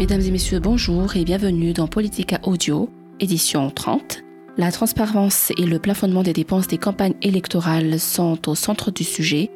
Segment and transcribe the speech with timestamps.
[0.00, 2.88] Mesdames et messieurs, bonjour et bienvenue dans Politica Audio,
[3.20, 4.22] édition 30.
[4.56, 9.50] La transparence et le plafonnement des dépenses des campagnes électorales sont au centre du sujet.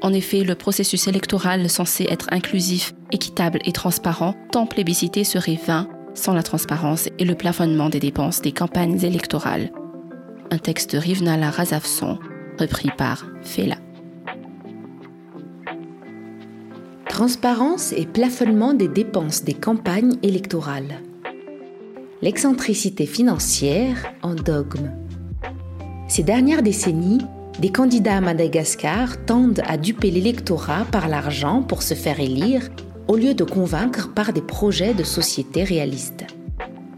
[0.00, 5.88] En effet, le processus électoral censé être inclusif, équitable et transparent, tant plébiscité serait vain
[6.14, 9.72] sans la transparence et le plafonnement des dépenses des campagnes électorales.
[10.52, 12.16] Un texte de Rivnala Razavson,
[12.60, 13.78] repris par Fela.
[17.20, 21.02] Transparence et plafonnement des dépenses des campagnes électorales.
[22.22, 24.90] L'excentricité financière en dogme.
[26.08, 27.20] Ces dernières décennies,
[27.58, 32.70] des candidats à Madagascar tendent à duper l'électorat par l'argent pour se faire élire
[33.06, 36.24] au lieu de convaincre par des projets de société réalistes.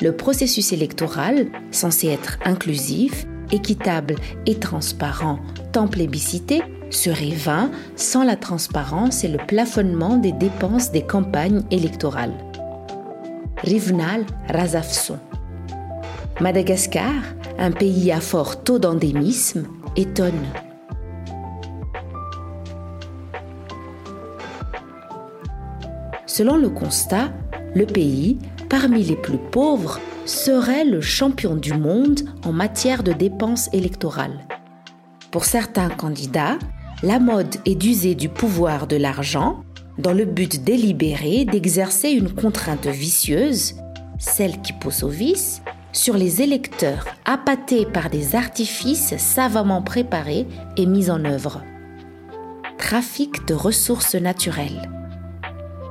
[0.00, 4.14] Le processus électoral, censé être inclusif, équitable
[4.46, 5.40] et transparent,
[5.72, 6.62] tant plébiscité,
[6.94, 12.34] serait vain sans la transparence et le plafonnement des dépenses des campagnes électorales.
[13.58, 15.18] Rivnal Razafson.
[16.40, 17.12] Madagascar,
[17.58, 20.46] un pays à fort taux d'endémisme, étonne.
[26.26, 27.30] Selon le constat,
[27.74, 33.68] le pays, parmi les plus pauvres, serait le champion du monde en matière de dépenses
[33.72, 34.40] électorales.
[35.30, 36.58] Pour certains candidats,
[37.02, 39.64] la mode est d'user du pouvoir de l'argent
[39.98, 43.74] dans le but délibéré d'exercer une contrainte vicieuse,
[44.18, 50.86] celle qui pousse au vice, sur les électeurs appâtés par des artifices savamment préparés et
[50.86, 51.62] mis en œuvre.
[52.78, 54.90] Trafic de ressources naturelles.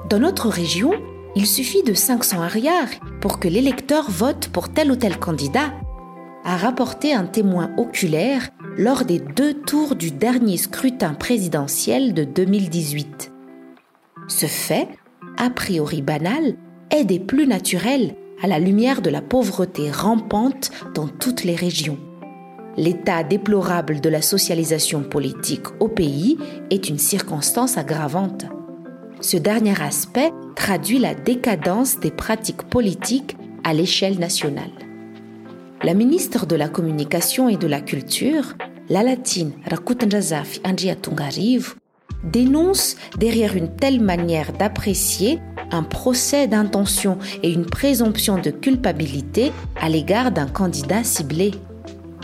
[0.10, 0.94] Dans notre région,
[1.36, 2.90] il suffit de 500 arrières
[3.22, 5.72] pour que l'électeur vote pour tel ou tel candidat,
[6.44, 13.32] a rapporté un témoin oculaire lors des deux tours du dernier scrutin présidentiel de 2018.
[14.28, 14.88] Ce fait,
[15.38, 16.56] a priori banal,
[16.90, 22.00] est des plus naturels à la lumière de la pauvreté rampante dans toutes les régions.
[22.78, 26.38] L'état déplorable de la socialisation politique au pays
[26.70, 28.46] est une circonstance aggravante.
[29.20, 34.72] Ce dernier aspect traduit la décadence des pratiques politiques à l'échelle nationale.
[35.84, 38.54] La ministre de la Communication et de la Culture,
[38.90, 41.72] la latine Rakutanjazafi Andrea Tungarivu,
[42.24, 45.40] dénonce derrière une telle manière d'apprécier
[45.72, 51.50] un procès d'intention et une présomption de culpabilité à l'égard d'un candidat ciblé.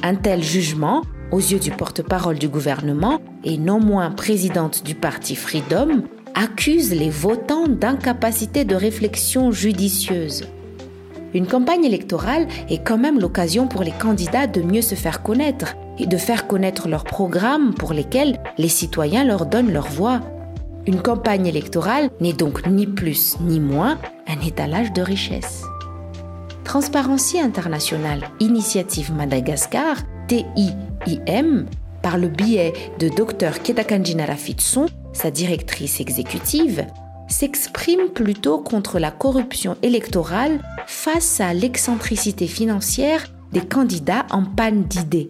[0.03, 1.01] Un tel jugement,
[1.31, 6.03] aux yeux du porte-parole du gouvernement et non moins présidente du parti Freedom,
[6.35, 10.43] accuse les votants d'incapacité de réflexion judicieuse.
[11.33, 15.75] Une campagne électorale est quand même l'occasion pour les candidats de mieux se faire connaître
[15.99, 20.21] et de faire connaître leurs programmes pour lesquels les citoyens leur donnent leur voix.
[20.85, 25.63] Une campagne électorale n'est donc ni plus ni moins un étalage de richesse.
[26.63, 31.65] Transparency International Initiative Madagascar, TIIM,
[32.01, 36.85] par le biais de Dr Ketakanjina Rafitson, sa directrice exécutive,
[37.27, 45.29] s'exprime plutôt contre la corruption électorale face à l'excentricité financière des candidats en panne d'idées.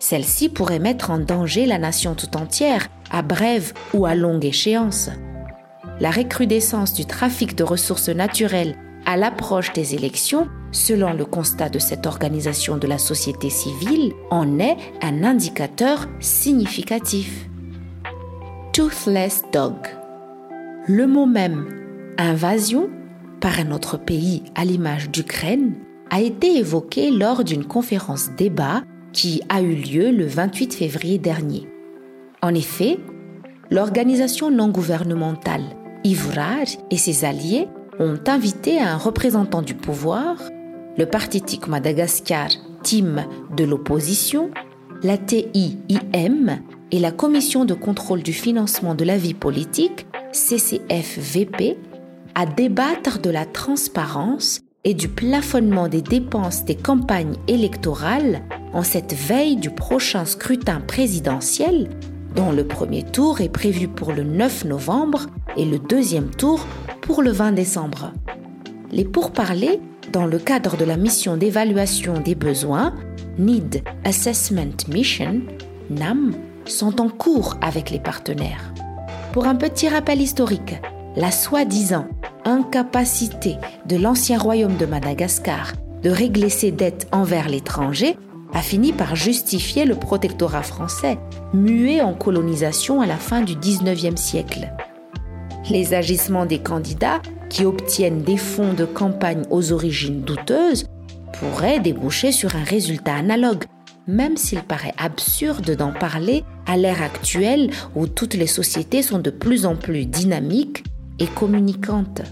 [0.00, 5.10] Celle-ci pourrait mettre en danger la nation tout entière, à brève ou à longue échéance.
[6.00, 8.76] La recrudescence du trafic de ressources naturelles
[9.06, 14.58] à l'approche des élections, selon le constat de cette organisation de la société civile, en
[14.58, 17.48] est un indicateur significatif.
[18.72, 19.74] Toothless Dog.
[20.88, 21.68] Le mot même
[22.18, 22.90] invasion
[23.42, 25.74] par un autre pays à l'image d'Ukraine
[26.10, 31.68] a été évoqué lors d'une conférence débat qui a eu lieu le 28 février dernier.
[32.40, 32.98] En effet,
[33.70, 35.64] l'organisation non gouvernementale
[36.04, 40.36] Ivrar et ses alliés ont invité un représentant du pouvoir,
[40.96, 42.48] le Parti TIC Madagascar,
[42.82, 43.24] team
[43.56, 44.50] de l'opposition,
[45.02, 46.60] la TIIM
[46.92, 51.76] et la Commission de contrôle du financement de la vie politique, CCFVP,
[52.34, 58.42] à débattre de la transparence et du plafonnement des dépenses des campagnes électorales
[58.72, 61.90] en cette veille du prochain scrutin présidentiel,
[62.34, 65.26] dont le premier tour est prévu pour le 9 novembre
[65.56, 66.66] et le deuxième tour
[67.02, 68.12] pour le 20 décembre.
[68.90, 69.80] Les pourparlers,
[70.12, 72.94] dans le cadre de la mission d'évaluation des besoins,
[73.38, 75.42] Need Assessment Mission,
[75.90, 76.32] NAM,
[76.64, 78.72] sont en cours avec les partenaires.
[79.32, 80.74] Pour un petit rappel historique,
[81.16, 82.06] la soi-disant
[82.44, 83.56] incapacité
[83.86, 85.72] de l'ancien royaume de Madagascar
[86.02, 88.16] de régler ses dettes envers l'étranger
[88.52, 91.18] a fini par justifier le protectorat français,
[91.54, 94.70] muet en colonisation à la fin du 19e siècle.
[95.70, 100.86] Les agissements des candidats qui obtiennent des fonds de campagne aux origines douteuses
[101.38, 103.64] pourraient déboucher sur un résultat analogue,
[104.06, 109.30] même s'il paraît absurde d'en parler à l'ère actuelle où toutes les sociétés sont de
[109.30, 110.84] plus en plus dynamiques
[111.18, 112.22] et communicantes.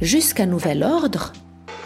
[0.00, 1.32] Jusqu'à nouvel ordre,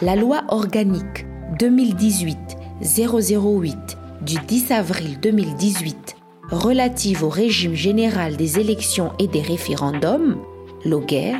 [0.01, 1.27] la loi organique
[1.59, 3.75] 2018-008
[4.21, 6.15] du 10 avril 2018
[6.49, 10.37] relative au régime général des élections et des référendums,
[10.85, 11.39] l'OGER,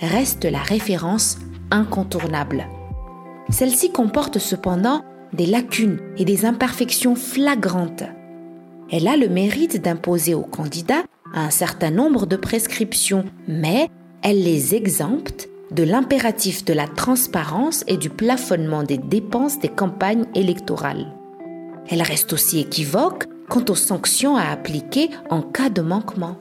[0.00, 1.38] reste la référence
[1.70, 2.66] incontournable.
[3.50, 5.02] Celle-ci comporte cependant
[5.32, 8.04] des lacunes et des imperfections flagrantes.
[8.90, 13.88] Elle a le mérite d'imposer aux candidats un certain nombre de prescriptions, mais
[14.22, 20.26] elle les exempte de l'impératif de la transparence et du plafonnement des dépenses des campagnes
[20.34, 21.12] électorales.
[21.88, 26.36] Elle reste aussi équivoque quant aux sanctions à appliquer en cas de manquement.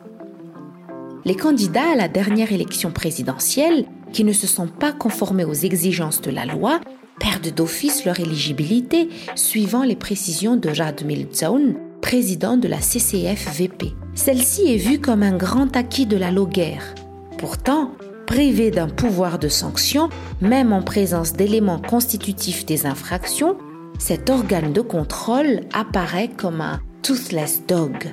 [1.25, 6.21] Les candidats à la dernière élection présidentielle qui ne se sont pas conformés aux exigences
[6.21, 6.79] de la loi
[7.19, 11.75] perdent d'office leur éligibilité suivant les précisions de Jad Milzoun,
[12.13, 13.95] président de la CCF-VP.
[14.13, 16.93] Celle-ci est vue comme un grand acquis de la Loguerre.
[17.39, 17.89] Pourtant,
[18.27, 23.57] privé d'un pouvoir de sanction, même en présence d'éléments constitutifs des infractions,
[23.97, 28.11] cet organe de contrôle apparaît comme un toothless dog.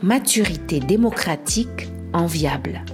[0.00, 2.86] Maturité démocratique enviable.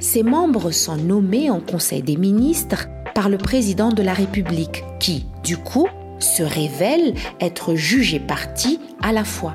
[0.00, 5.24] Ses membres sont nommés en Conseil des ministres par le président de la République, qui,
[5.42, 5.88] du coup,
[6.20, 9.54] se révèle être jugé parti à la fois.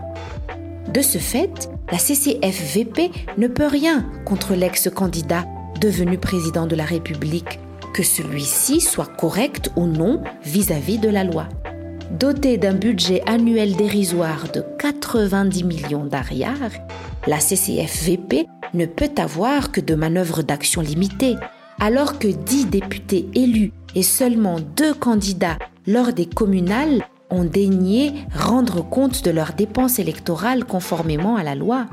[0.94, 5.46] De ce fait, la CCFVP ne peut rien contre l'ex-candidat
[5.80, 7.60] devenu président de la République,
[7.94, 11.48] que celui-ci soit correct ou non vis-à-vis de la loi.
[12.12, 16.72] Dotée d'un budget annuel dérisoire de 90 millions d'ariards,
[17.28, 21.36] la CCFVP ne peut avoir que de manœuvres d'action limitées,
[21.80, 28.88] alors que 10 députés élus et seulement deux candidats lors des communales ont daigné rendre
[28.88, 31.88] compte de leurs dépenses électorales conformément à la loi.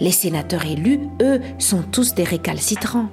[0.00, 3.08] Les sénateurs élus, eux, sont tous des récalcitrants.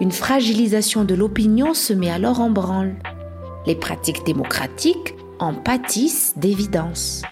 [0.00, 2.94] Une fragilisation de l'opinion se met alors en branle.
[3.66, 7.22] Les pratiques démocratiques en pâtissent d'évidence.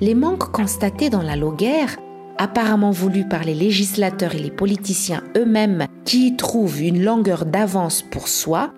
[0.00, 1.96] Les manques constatés dans la Loguerre,
[2.38, 8.02] apparemment voulus par les législateurs et les politiciens eux-mêmes qui y trouvent une longueur d'avance
[8.02, 8.72] pour soi,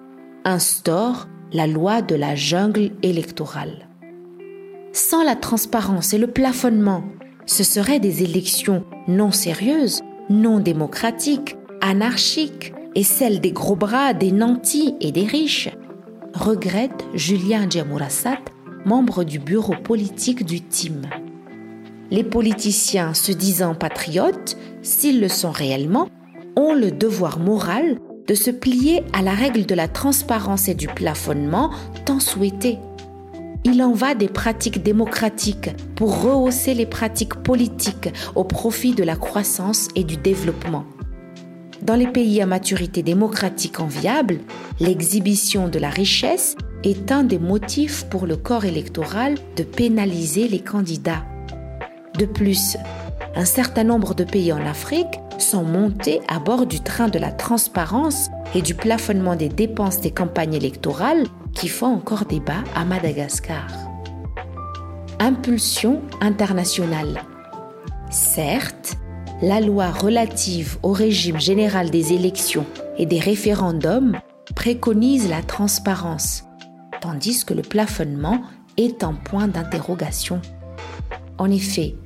[0.45, 3.89] instaurent la loi de la jungle électorale.
[4.93, 7.05] Sans la transparence et le plafonnement,
[7.47, 14.33] ce seraient des élections non sérieuses, non démocratiques, anarchiques et celles des gros bras, des
[14.33, 15.71] nantis et des riches,
[16.35, 18.39] regrette Julien Djamourassat,
[18.85, 21.03] membre du bureau politique du TIM.
[22.11, 26.09] Les politiciens se disant patriotes, s'ils le sont réellement,
[26.57, 27.97] ont le devoir moral
[28.27, 31.71] de se plier à la règle de la transparence et du plafonnement
[32.05, 32.79] tant souhaitée.
[33.65, 39.17] Il en va des pratiques démocratiques pour rehausser les pratiques politiques au profit de la
[39.17, 40.85] croissance et du développement.
[41.83, 44.39] Dans les pays à maturité démocratique enviable,
[44.79, 50.61] l'exhibition de la richesse est un des motifs pour le corps électoral de pénaliser les
[50.61, 51.25] candidats.
[52.19, 52.77] De plus,
[53.35, 57.33] un certain nombre de pays en Afrique sont montés à bord du train de la
[57.33, 63.67] transparence et du plafonnement des dépenses des campagnes électorales qui font encore débat à Madagascar.
[65.19, 67.23] Impulsion internationale.
[68.11, 68.97] Certes,
[69.41, 72.67] la loi relative au régime général des élections
[72.99, 74.19] et des référendums
[74.55, 76.45] préconise la transparence,
[77.01, 78.43] tandis que le plafonnement
[78.77, 80.41] est un point d'interrogation.
[81.39, 81.97] En effet,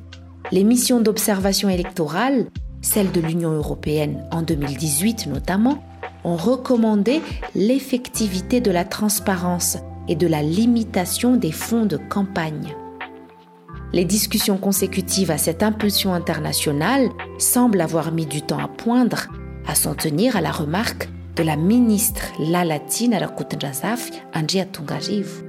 [0.53, 2.47] les missions d'observation électorale,
[2.87, 5.83] celles de l'Union européenne en 2018 notamment,
[6.25, 7.21] ont recommandé
[7.55, 9.79] l'effectivité de la transparence
[10.09, 12.75] et de la limitation des fonds de campagne.
[13.93, 19.29] Les discussions consécutives à cette impulsion internationale semblent avoir mis du temps à poindre,
[19.67, 25.43] à s'en tenir à la remarque de la ministre Lalatine Arakutenjasaf Anjia Tungajiv.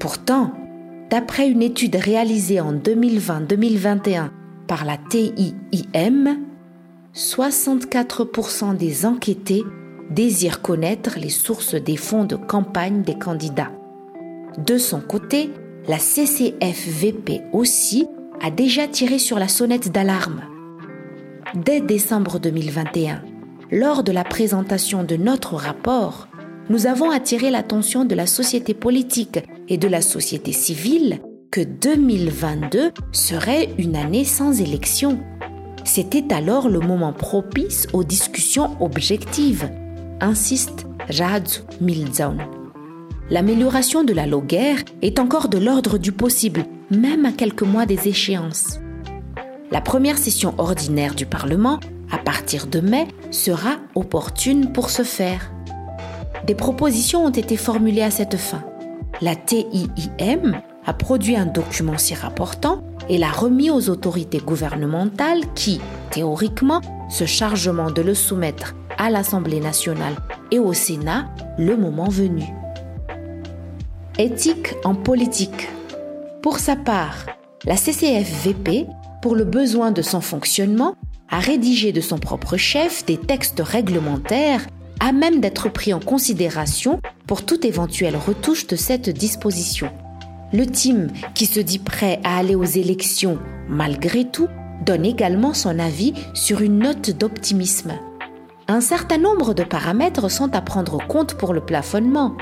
[0.00, 0.52] Pourtant,
[1.10, 4.30] d'après une étude réalisée en 2020-2021
[4.66, 6.38] par la TIIM,
[7.14, 9.62] 64% des enquêtés
[10.10, 13.72] désirent connaître les sources des fonds de campagne des candidats.
[14.58, 15.50] De son côté,
[15.88, 18.06] la CCFVP aussi
[18.40, 20.42] a déjà tiré sur la sonnette d'alarme.
[21.54, 23.22] Dès décembre 2021,
[23.70, 26.28] lors de la présentation de notre rapport,
[26.68, 31.20] nous avons attiré l'attention de la société politique et de la société civile
[31.52, 35.20] que 2022 serait une année sans élection
[35.84, 39.68] c'était alors le moment propice aux discussions objectives,
[40.20, 42.38] insiste Radzu Milzaun.
[43.30, 48.08] L'amélioration de la loguère est encore de l'ordre du possible, même à quelques mois des
[48.08, 48.78] échéances.
[49.70, 51.80] La première session ordinaire du Parlement,
[52.10, 55.50] à partir de mai, sera opportune pour ce faire.
[56.46, 58.62] Des propositions ont été formulées à cette fin.
[59.20, 65.80] La TIIM a produit un document s'y rapportant et l'a remis aux autorités gouvernementales qui,
[66.10, 70.14] théoriquement, se chargeront de le soumettre à l'Assemblée nationale
[70.50, 72.44] et au Sénat le moment venu.
[74.18, 75.68] Éthique en politique.
[76.42, 77.26] Pour sa part,
[77.64, 78.86] la CCFVP,
[79.20, 80.96] pour le besoin de son fonctionnement,
[81.30, 84.66] a rédigé de son propre chef des textes réglementaires
[85.00, 89.90] à même d'être pris en considération pour toute éventuelle retouche de cette disposition.
[90.52, 94.48] Le team, qui se dit prêt à aller aux élections malgré tout,
[94.84, 97.92] donne également son avis sur une note d'optimisme.
[98.68, 102.36] Un certain nombre de paramètres sont à prendre compte pour le plafonnement.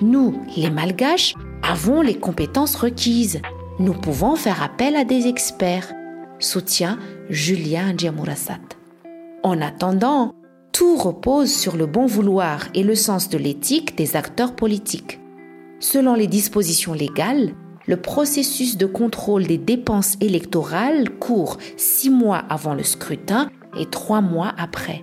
[0.00, 3.40] Nous, les Malgaches, avons les compétences requises.
[3.78, 5.92] Nous pouvons faire appel à des experts.
[6.38, 6.98] Soutient
[7.30, 8.58] Julien Djamourassat.
[9.42, 10.34] En attendant,
[10.72, 15.18] tout repose sur le bon vouloir et le sens de l'éthique des acteurs politiques.
[15.80, 17.54] Selon les dispositions légales,
[17.86, 24.20] le processus de contrôle des dépenses électorales court six mois avant le scrutin et trois
[24.20, 25.02] mois après.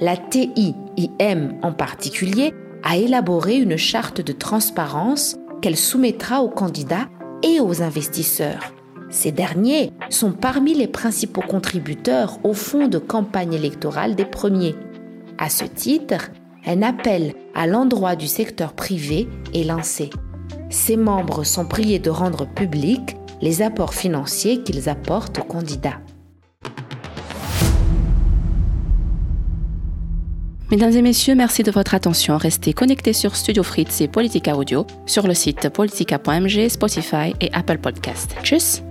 [0.00, 2.52] La TIIM en particulier
[2.82, 7.08] a élaboré une charte de transparence qu'elle soumettra aux candidats
[7.42, 8.74] et aux investisseurs.
[9.08, 14.74] Ces derniers sont parmi les principaux contributeurs au fonds de campagne électorale des premiers.
[15.38, 16.30] À ce titre,
[16.66, 20.10] un appel à l'endroit du secteur privé est lancé.
[20.68, 26.00] Ses membres sont priés de rendre publics les apports financiers qu'ils apportent aux candidats.
[30.72, 32.36] Mesdames et messieurs, merci de votre attention.
[32.36, 37.78] Restez connectés sur Studio Fritz et Politica Audio sur le site politica.mg, Spotify et Apple
[37.78, 38.34] Podcast.
[38.42, 38.82] Tchuss